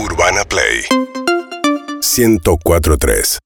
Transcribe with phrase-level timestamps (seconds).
[0.00, 0.84] Urbana Play
[2.00, 3.38] 1043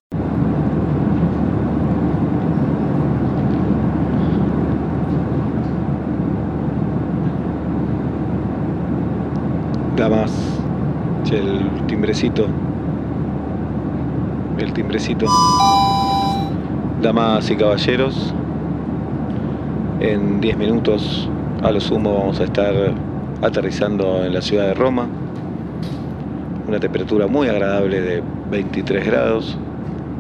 [9.97, 10.31] Damas,
[11.25, 12.47] che, el timbrecito.
[14.59, 15.27] El timbrecito.
[17.01, 18.35] Damas y caballeros,
[20.01, 21.31] en 10 minutos
[21.63, 22.75] a lo sumo vamos a estar
[23.41, 25.22] aterrizando en la ciudad de Roma.
[26.73, 29.59] Una temperatura muy agradable de 23 grados,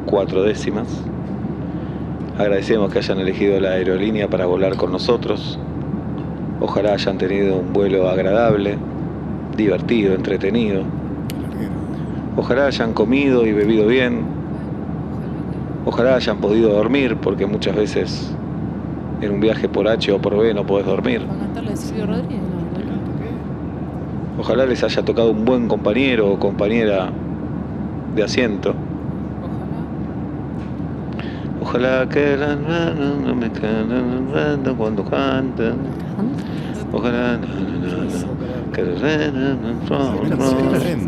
[0.04, 0.86] 4 décimas.
[2.36, 5.58] Agradecemos que hayan elegido la aerolínea para volar con nosotros.
[6.60, 8.76] Ojalá hayan tenido un vuelo agradable,
[9.56, 10.82] divertido, entretenido.
[12.36, 14.20] Ojalá hayan comido y bebido bien.
[15.86, 18.30] Ojalá hayan podido dormir, porque muchas veces
[19.22, 21.22] en un viaje por H o por B no podés dormir.
[21.26, 22.41] ¿Va a cantar la de Silvio Rodríguez?
[24.42, 27.10] Ojalá les haya tocado un buen compañero o compañera
[28.16, 28.74] de asiento.
[31.60, 32.00] Ojalá.
[32.00, 33.46] Ojalá que manos no me
[34.76, 35.76] cuando cantan.
[36.92, 37.38] Ojalá.
[38.72, 38.88] que no-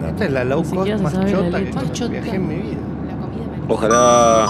[0.09, 1.73] Esta es la low cost más la chota que
[2.09, 2.77] viajé en mi vida.
[3.67, 4.47] Ojalá,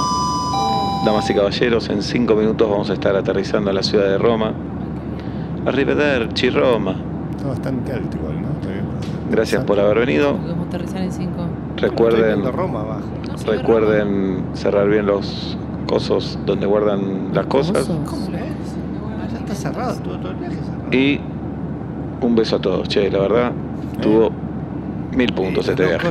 [1.07, 4.53] damas y caballeros, en cinco minutos vamos a estar aterrizando a la ciudad de Roma.
[5.65, 6.97] Arrivederci, Roma.
[7.55, 8.44] Está en cálculo igual.
[9.35, 10.39] Gracias por haber venido.
[11.77, 12.45] Recuerden,
[13.45, 17.89] recuerden cerrar bien los cosos donde guardan las cosas.
[19.33, 20.93] Ya está cerrado, estuvo todo el viaje cerrado.
[20.93, 21.21] Y
[22.21, 22.89] un beso a todos.
[22.89, 23.53] Che, la verdad,
[24.01, 24.31] tuvo
[25.17, 26.11] mil puntos este viaje.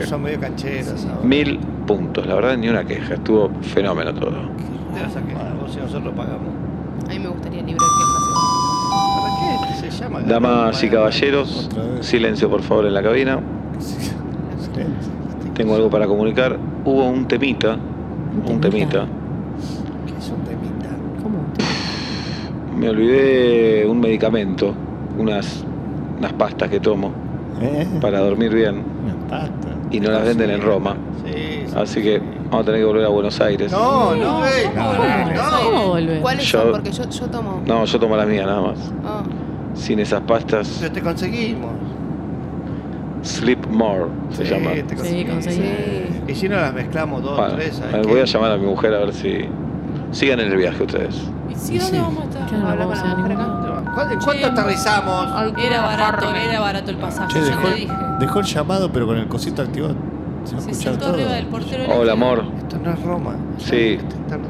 [1.23, 3.13] Mil puntos, la verdad, ni una queja.
[3.13, 4.31] Estuvo fenómeno todo.
[4.31, 6.49] ¿Qué te vas a quejar vos si nosotros pagamos?
[7.05, 8.52] A mí me gustaría librar quejas.
[10.27, 11.69] Damas y caballeros,
[12.01, 13.39] silencio por favor en la cabina.
[15.53, 16.57] Tengo algo para comunicar.
[16.85, 17.77] Hubo un temita,
[18.47, 19.05] un temita.
[20.07, 20.89] ¿Qué es un temita?
[21.21, 21.37] ¿Cómo?
[22.77, 24.73] Me olvidé un medicamento,
[25.17, 25.63] unas,
[26.17, 27.11] unas pastas que tomo
[27.61, 27.85] ¿Eh?
[28.01, 28.83] para dormir bien
[29.91, 30.95] y no las venden en Roma.
[31.25, 31.33] Sí,
[31.67, 32.01] sí, Así sí.
[32.01, 32.19] que
[32.49, 33.71] vamos a tener que volver a Buenos Aires.
[33.71, 36.19] No, no, eh, No, no, no, ¿Cómo volver?
[36.19, 36.71] ¿Cuáles Yo- son?
[36.71, 37.61] Porque yo, yo tomo.
[37.65, 38.77] No, yo tomo la mía nada más.
[39.75, 41.71] Sin esas pastas, Pero te conseguimos.
[43.23, 44.71] Sleep More se Sí, llama.
[44.71, 45.33] te Sí, conseguimos.
[45.35, 46.05] conseguí.
[46.27, 48.99] Y si no las mezclamos dos, Bueno, tres, voy a llamar a mi mujer a
[48.99, 49.45] ver si.
[50.11, 51.15] Sigan en el viaje ustedes.
[51.49, 52.49] ¿Y sí, dónde vamos a estar?
[53.95, 55.53] ¿Cuánto, aterrizamos?
[55.57, 57.33] Era barato, era barato el pasaje.
[57.33, 57.93] Che, yo dejó, te dije.
[58.19, 59.95] dejó el llamado, pero con el cosito activado.
[60.43, 61.15] Se va a Se escuchar sentó todo.
[61.15, 61.83] arriba del portero.
[61.93, 62.43] Hola, amor.
[62.57, 63.35] Esto no es Roma.
[63.57, 63.97] Sí.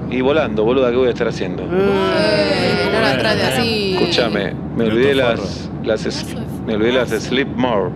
[0.09, 1.63] Y volando, boluda, ¿qué voy a estar haciendo?
[1.63, 3.95] Eh, no la trate así.
[3.95, 7.91] Escúchame, me olvidé las, las es- me olvidé las Sleep More.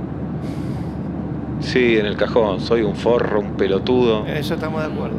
[1.59, 4.25] Sí, en el cajón, soy un forro, un pelotudo.
[4.27, 5.17] Eso estamos de acuerdo.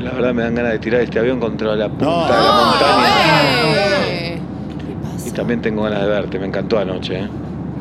[0.00, 2.38] La verdad me dan ganas de tirar este avión contra la punta No, de la
[2.38, 4.06] no, montaña.
[4.08, 4.38] Eh,
[5.26, 7.28] Y también tengo ganas de verte, me encantó anoche, ¿eh?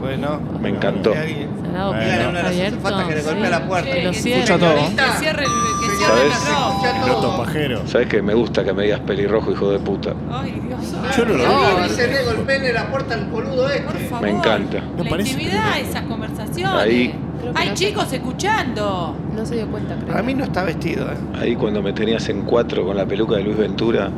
[0.05, 0.39] Bueno.
[0.61, 1.11] Me encantó.
[1.11, 2.37] Bueno.
[2.39, 3.91] a azafatas que le golpea la puerta.
[3.91, 4.43] Que lo que cierre.
[4.43, 4.75] Escucha todo.
[4.75, 5.49] Que cierre el,
[5.81, 6.23] que cierre ¿Sabes?
[6.23, 6.69] el reloj.
[6.85, 7.37] Escucha Piloto todo.
[7.43, 7.87] pajero.
[7.87, 10.13] ¿Sabes que me gusta que me digas pelirrojo, hijo de puta?
[10.31, 11.15] Ay, Dios.
[11.17, 11.83] Yo no lo No, vi.
[11.89, 13.81] dice le golpeen la puerta al boludo este.
[13.83, 14.21] Por favor.
[14.21, 14.81] Me encanta.
[14.97, 16.81] No La parece intimidad, que- esas conversaciones.
[16.81, 17.15] Ahí.
[17.53, 19.15] Hay no chicos escuchando.
[19.35, 20.07] No se dio cuenta, creo.
[20.07, 21.17] Para mí no está vestido, ¿eh?
[21.39, 24.09] Ahí cuando me tenías en cuatro con la peluca de Luis Ventura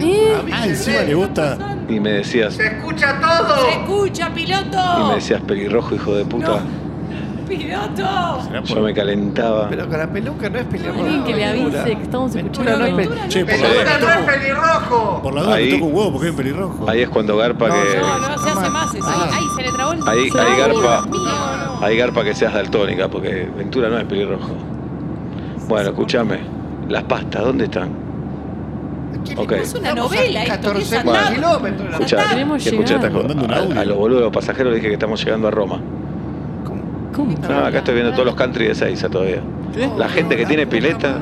[0.00, 0.42] ¿Eh?
[0.52, 1.56] Ah, encima le gusta.
[1.88, 3.68] y me decías, ¡Se escucha Se todo!
[3.68, 5.14] escucha, y me piloto.
[5.14, 6.60] decías pelirrojo, hijo de puta.
[7.48, 8.42] Piloto.
[8.44, 9.68] ¿Será Yo por- me calentaba.
[9.70, 11.00] Pero con la peluca no es pelirrojo.
[11.00, 12.76] Alguien que le avise que estamos escuchando.
[12.78, 15.22] no es Ventura pe- Che, por la Peluca duda no es pelirrojo.
[15.22, 16.90] por la duda Ahí- me toco un huevo porque es pelirrojo.
[16.90, 18.00] Ahí es cuando garpa que.
[18.00, 19.06] No, no se hace más eso.
[19.08, 19.30] Ah.
[19.32, 20.80] Ay, se le trabó el Ahí, se ahí garpa.
[21.06, 21.20] Dios mío,
[21.80, 21.86] no.
[21.86, 24.50] Ahí garpa que seas daltónica, porque Ventura no es pelirrojo.
[25.68, 26.40] Bueno, escúchame.
[26.88, 27.88] Las pastas, ¿dónde están?
[29.36, 29.52] Ok.
[29.52, 31.18] Es una novela esto, 14 que es Bueno.
[31.18, 31.34] andar.
[31.34, 31.88] kilómetros.
[31.92, 33.76] Escuchá, escuchá estas cosas.
[33.76, 35.80] A, a los boludos, los pasajeros, les dije que estamos llegando a Roma.
[36.64, 36.82] ¿Cómo?
[37.14, 37.34] ¿Cómo?
[37.48, 39.40] No, acá estoy viendo todos los country de Seiza todavía.
[39.96, 41.18] La gente que tiene pileta,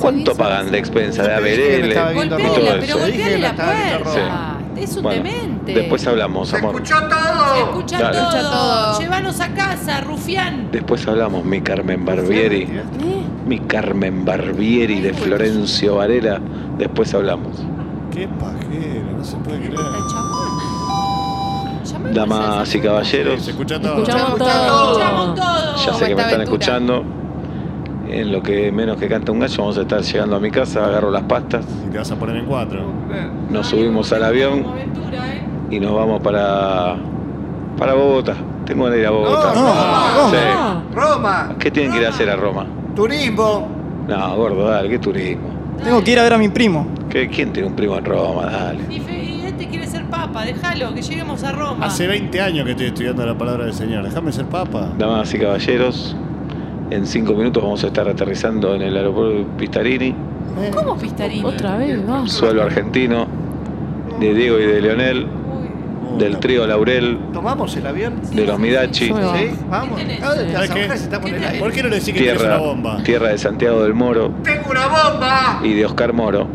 [0.00, 1.22] ¿cuánto pagan de expensa?
[1.22, 1.94] De ABL y
[2.28, 3.38] todo pero eso.
[3.38, 4.58] La puerta.
[4.76, 5.74] Es un Bueno, demente.
[5.74, 6.74] después hablamos, ¡Se amor.
[6.74, 7.54] escuchó Se todo!
[7.68, 8.16] escucha Dale.
[8.18, 8.28] todo.
[8.30, 9.00] Escucha todo.
[9.00, 10.68] Llévanos a casa, rufián.
[10.72, 12.62] Después hablamos, mi Carmen Barbieri.
[12.62, 12.82] ¿Eh?
[13.46, 16.40] Mi Carmen Barbieri de Florencio Varela.
[16.82, 17.52] Después hablamos.
[18.10, 19.78] Qué pajero, no se puede creer.
[22.12, 23.46] Damas y caballeros.
[23.46, 24.04] Escuchamos todo.
[24.96, 27.04] Ya sé ¿Cómo que me está están escuchando.
[28.08, 30.84] En lo que menos que canta un gallo, vamos a estar llegando a mi casa,
[30.84, 32.80] agarro las pastas, Y te vas a poner en cuatro.
[33.48, 35.46] nos subimos al avión ¿eh?
[35.70, 36.96] y nos vamos para,
[37.78, 38.34] para Bogotá.
[38.66, 39.52] Tengo de ir a Bogotá.
[39.54, 39.62] No,
[40.24, 40.36] no, Sí.
[40.52, 40.82] no.
[41.00, 41.54] Roma.
[41.60, 42.66] ¿Qué tienen que ir a hacer a Roma?
[42.96, 43.68] Turismo.
[44.08, 45.61] No, gordo, dale, qué turismo.
[45.84, 46.86] Tengo que ir a ver a mi primo.
[47.10, 48.46] ¿Qué, ¿Quién tiene un primo en Roma?
[48.46, 48.80] Dale.
[48.88, 51.86] Y, fe- y este quiere ser papa, déjalo, que lleguemos a Roma.
[51.86, 54.04] Hace 20 años que estoy estudiando la palabra del Señor.
[54.04, 54.88] Déjame ser papa.
[54.98, 56.16] Damas y caballeros,
[56.90, 60.14] en cinco minutos vamos a estar aterrizando en el aeropuerto de Pistarini,
[60.74, 61.44] ¿Cómo Pistarini?
[61.44, 62.26] Otra vez, va.
[62.28, 63.26] suelo argentino,
[64.20, 65.26] de Diego y de Leonel,
[66.18, 68.14] del trío Laurel, ¿Tomamos el avión?
[68.32, 69.06] de los Midachi.
[69.06, 69.12] Sí,
[69.68, 70.00] vamos.
[70.22, 70.84] Ah, las ¿Sabes qué?
[70.86, 71.58] hojas estamos en el ¿Qué aire.
[71.60, 73.02] ¿Por qué no le decís que tierra, una bomba?
[73.02, 75.60] tierra de Santiago del Moro ¡Tengo una bomba!
[75.62, 76.46] y de Oscar Moro.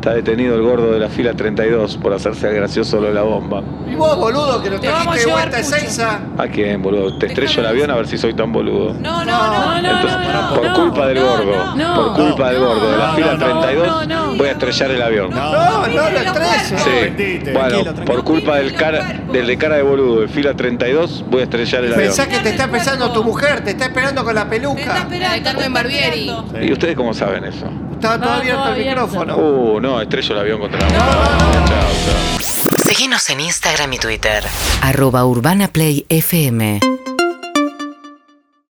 [0.00, 3.20] Está detenido el gordo de la fila 32 por hacerse el gracioso lo de la
[3.20, 3.62] bomba.
[3.86, 5.60] Y vos, boludo, que a trajiste de vuelta a.
[5.60, 6.20] Ezeiza.
[6.38, 7.18] ¿A quién, boludo?
[7.18, 8.94] Te estrello el avión a ver si soy tan boludo.
[8.94, 9.50] No, no, no.
[9.50, 12.96] No, no, Entonces, no, no, por culpa del gordo, no, por culpa del gordo de
[12.96, 14.36] la fila no, no, 32, no, no.
[14.38, 15.30] voy a estrellar el avión.
[15.34, 16.32] No, No, 13.
[16.32, 16.80] cuerpos.
[16.82, 17.52] Sí, vendiste.
[17.52, 21.44] bueno, por culpa del, cara, del de cara de boludo de fila 32, voy a
[21.44, 22.06] estrellar el avión.
[22.08, 24.96] Pensá que te está pensando tu mujer, te está esperando con la Te está peluca.
[24.96, 25.50] esperando.
[25.50, 26.30] Está Barbieri.
[26.62, 27.66] ¿Y ustedes cómo saben eso?
[27.92, 29.36] Está todo Ah, abierto el micrófono.
[29.36, 30.88] Uh, no, estrello el avión contra la.
[30.88, 32.40] Chao, chao.
[32.84, 34.44] Seguinos en Instagram y Twitter.
[34.82, 36.99] Arroba Urbana Play FM.